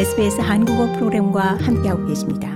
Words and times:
SBS 0.00 0.40
한국어 0.40 0.90
프로그램과 0.94 1.58
함께하고 1.60 2.06
계십니다. 2.06 2.48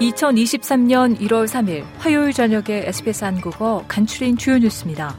(2023년 0.00 1.20
1월 1.20 1.46
3일) 1.46 1.84
화요일 1.98 2.32
저녁에 2.32 2.84
SBS 2.86 3.24
한국어 3.24 3.84
간추린 3.86 4.38
주요 4.38 4.56
뉴스입니다. 4.56 5.14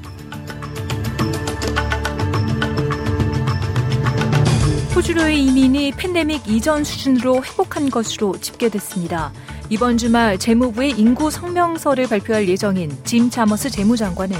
호주로의 4.95 5.43
이민이 5.43 5.91
팬데믹 5.91 6.47
이전 6.47 6.83
수준으로 6.83 7.43
회복한 7.43 7.91
것으로 7.91 8.35
집계됐습니다. 8.39 9.31
이번 9.69 9.97
주말 9.97 10.37
재무부의 10.37 10.91
인구 10.91 11.31
성명서를 11.31 12.07
발표할 12.07 12.47
예정인 12.47 12.95
짐 13.03 13.29
차머스 13.29 13.71
재무장관은 13.71 14.37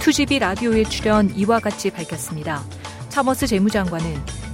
투지비 0.00 0.40
라디오에 0.40 0.84
출연 0.84 1.30
이와 1.36 1.60
같이 1.60 1.90
밝혔습니다. 1.90 2.62
차머스 3.08 3.46
재무장관은 3.46 4.04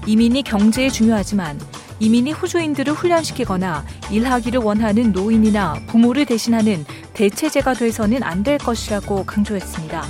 이민이 0.06 0.42
경제에 0.42 0.90
중요하지만 0.90 1.58
이민이 2.00 2.32
호주인들을 2.32 2.92
훈련시키거나 2.92 3.84
일하기를 4.10 4.60
원하는 4.60 5.12
노인이나 5.12 5.74
부모를 5.86 6.26
대신하는 6.26 6.84
대체제가 7.14 7.74
돼서는 7.74 8.22
안 8.22 8.42
될 8.42 8.56
것이라고 8.58 9.24
강조했습니다. 9.24 10.02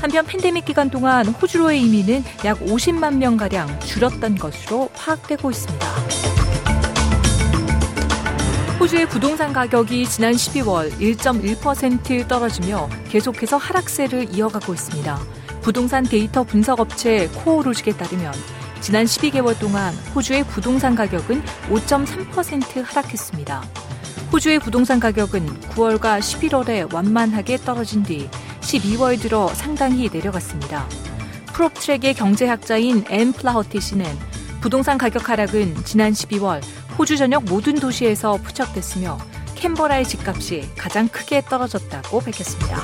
한편 0.00 0.26
팬데믹 0.26 0.64
기간 0.64 0.90
동안 0.90 1.26
호주로의 1.28 1.80
이민은 1.82 2.24
약 2.44 2.58
50만 2.60 3.18
명가량 3.18 3.80
줄었던 3.80 4.34
것으로 4.36 4.88
파악되고 4.96 5.48
있습니다. 5.50 6.31
호주의 8.82 9.08
부동산 9.08 9.52
가격이 9.52 10.08
지난 10.08 10.32
12월 10.32 10.90
1.1% 10.98 12.26
떨어지며 12.26 12.88
계속해서 13.08 13.56
하락세를 13.56 14.34
이어가고 14.34 14.74
있습니다. 14.74 15.20
부동산 15.60 16.02
데이터 16.02 16.42
분석 16.42 16.80
업체 16.80 17.28
코오로직에 17.28 17.92
따르면 17.92 18.32
지난 18.80 19.04
12개월 19.04 19.56
동안 19.56 19.94
호주의 20.16 20.42
부동산 20.42 20.96
가격은 20.96 21.44
5.3% 21.70 22.82
하락했습니다. 22.84 23.62
호주의 24.32 24.58
부동산 24.58 24.98
가격은 24.98 25.46
9월과 25.60 26.18
11월에 26.18 26.92
완만하게 26.92 27.58
떨어진 27.58 28.02
뒤 28.02 28.28
12월 28.62 29.20
들어 29.20 29.46
상당히 29.54 30.10
내려갔습니다. 30.12 30.88
PropTrack의 31.52 32.14
경제학자인 32.14 33.04
앤 33.10 33.32
플라허티 33.32 33.80
씨는 33.80 34.31
부동산 34.62 34.96
가격 34.96 35.28
하락은 35.28 35.74
지난 35.84 36.12
12월 36.12 36.62
호주 36.96 37.16
전역 37.16 37.44
모든 37.44 37.74
도시에서 37.74 38.36
포착됐으며 38.36 39.18
캔버라의 39.56 40.06
집값이 40.06 40.70
가장 40.76 41.08
크게 41.08 41.42
떨어졌다고 41.42 42.20
밝혔습니다. 42.20 42.80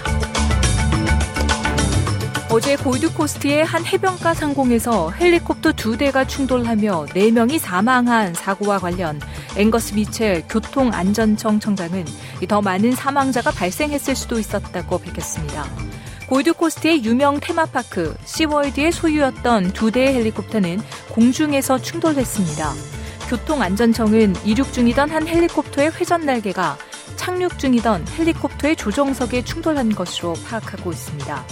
어제 2.50 2.76
골드코스트의 2.76 3.64
한 3.64 3.86
해변가 3.86 4.34
상공에서 4.34 5.10
헬리콥터 5.12 5.72
두 5.72 5.96
대가 5.96 6.26
충돌하며 6.26 7.06
4명이 7.10 7.60
사망한 7.60 8.34
사고와 8.34 8.78
관련 8.78 9.20
앵거스 9.56 9.94
미첼 9.94 10.44
교통안전청 10.48 11.60
청장은 11.60 12.06
더 12.48 12.60
많은 12.60 12.92
사망자가 12.92 13.52
발생했을 13.52 14.16
수도 14.16 14.40
있었다고 14.40 14.98
밝혔습니다. 14.98 15.88
골드코스트의 16.28 17.04
유명 17.04 17.40
테마파크 17.40 18.14
시월드의 18.26 18.92
소유였던 18.92 19.72
두 19.72 19.90
대의 19.90 20.14
헬리콥터는 20.14 20.78
공중에서 21.12 21.78
충돌했습니다. 21.78 22.72
교통안전청은 23.30 24.36
이륙 24.44 24.72
중이던 24.72 25.10
한 25.10 25.26
헬리콥터의 25.26 25.92
회전 25.92 26.26
날개가 26.26 26.76
착륙 27.16 27.58
중이던 27.58 28.06
헬리콥터의 28.18 28.76
조종석에 28.76 29.42
충돌한 29.42 29.94
것으로 29.94 30.34
파악하고 30.46 30.92
있습니다. 30.92 31.44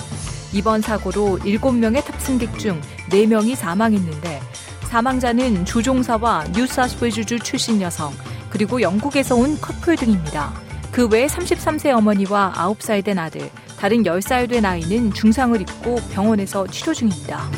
이번 0.53 0.83
사고로 0.83 1.39
7명의 1.41 2.05
탑승객 2.05 2.59
중 2.59 2.81
4명이 3.11 3.57
사망했는데 3.57 4.41
사망자는 4.83 5.65
조종사와 5.65 6.49
뉴사스웨주주 6.55 7.41
출신 7.41 7.81
여성, 7.81 8.13
그리고 8.51 8.81
영국에서 8.81 9.35
온 9.37 9.59
커플 9.61 9.97
등입니다. 9.97 10.53
그 10.93 11.09
외에 11.09 11.27
33세 11.27 11.95
어머니와 11.95 12.53
9살 12.57 13.05
된 13.05 13.19
아들, 13.19 13.51
다른 13.79 14.03
10살 14.03 14.49
된 14.49 14.65
아이는 14.65 15.13
중상을 15.13 15.61
입고 15.61 15.97
병원에서 16.13 16.67
치료 16.67 16.95
중입니다. 16.95 17.49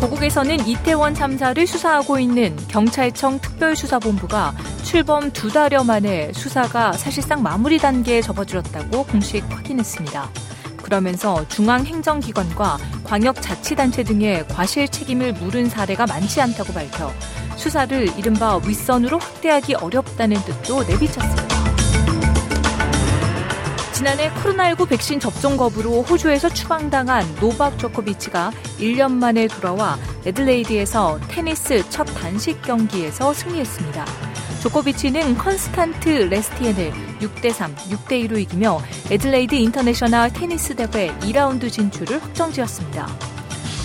고국에서는 0.00 0.66
이태원 0.66 1.14
참사를 1.14 1.66
수사하고 1.66 2.18
있는 2.18 2.56
경찰청 2.68 3.38
특별수사본부가 3.40 4.54
출범 4.82 5.30
두 5.30 5.48
달여 5.50 5.84
만에 5.84 6.32
수사가 6.32 6.92
사실상 6.92 7.42
마무리 7.42 7.78
단계에 7.78 8.22
접어들었다고 8.22 9.04
공식 9.04 9.44
확인했습니다. 9.50 10.30
그러면서 10.82 11.46
중앙행정기관과 11.48 12.78
광역자치단체 13.04 14.02
등의 14.02 14.48
과실 14.48 14.88
책임을 14.88 15.34
물은 15.34 15.68
사례가 15.68 16.06
많지 16.06 16.40
않다고 16.40 16.72
밝혀 16.72 17.12
수사를 17.56 18.08
이른바 18.18 18.56
윗선으로 18.56 19.18
확대하기 19.18 19.74
어렵다는 19.74 20.36
뜻도 20.38 20.82
내비쳤습니다. 20.84 21.49
지난해 24.00 24.30
코로나19 24.30 24.88
백신 24.88 25.20
접종 25.20 25.58
거부로 25.58 26.00
호주에서 26.00 26.48
추방당한 26.48 27.22
노박 27.38 27.78
조코비치가 27.78 28.50
1년 28.78 29.12
만에 29.12 29.46
돌아와 29.46 29.98
애들레이드에서 30.24 31.20
테니스 31.28 31.86
첫 31.90 32.04
단식 32.04 32.62
경기에서 32.62 33.34
승리했습니다. 33.34 34.06
조코비치는 34.62 35.36
컨스탄트 35.36 36.08
레스티엔을 36.08 36.92
6대3, 37.20 37.76
6대2로 37.76 38.38
이기며 38.38 38.80
애들레이드 39.10 39.54
International 39.54 40.32
테니스 40.32 40.76
대회 40.76 41.14
2라운드 41.18 41.70
진출을 41.70 42.22
확정지었습니다. 42.22 43.06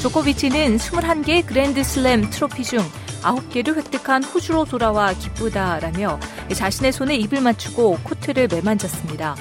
조코비치는 0.01 0.77
21개의 0.77 1.45
그랜드슬램 1.45 2.29
트로피 2.29 2.63
중 2.63 2.79
9개를 3.21 3.75
획득한 3.75 4.23
호주로 4.23 4.63
돌아와 4.63 5.11
기쁘다라며 5.11 6.21
자신의 6.53 6.93
손에 6.93 7.17
입을 7.17 7.41
맞추고 7.41 7.99
코트를 8.03 8.47
매만졌습니다. 8.47 9.35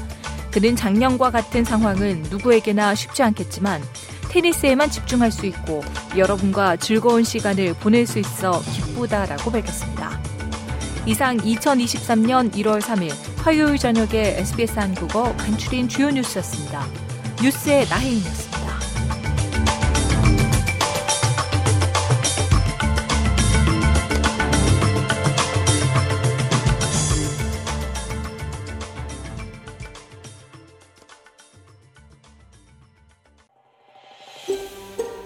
그는 0.55 0.77
작년과 0.77 1.33
같은 1.33 1.65
상황은 1.65 2.23
누구에게나 2.31 2.95
쉽지 2.95 3.25
않겠지만 3.25 3.83
테니스에만 4.31 4.89
집중할 4.89 5.33
수 5.33 5.47
있고 5.47 5.83
여러분과 6.17 6.77
즐거운 6.77 7.25
시간을 7.25 7.75
보낼 7.75 8.07
수 8.07 8.21
있어 8.21 8.61
기쁘다라고 8.61 9.51
밝혔습니다. 9.51 10.23
이상 11.07 11.39
2023년 11.39 12.53
1월 12.53 12.81
3일 12.81 13.13
화요일 13.39 13.79
저녁에 13.79 14.37
SBS 14.39 14.79
한국어 14.79 15.37
간추린 15.37 15.89
주요 15.89 16.09
뉴스였습니다. 16.11 16.87
뉴스의 17.43 17.89
나혜인이었습니다. 17.89 18.54